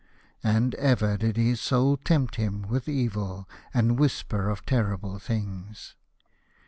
[0.43, 5.93] And ever did his Soul tempt him with evil, and whisper of terrible things.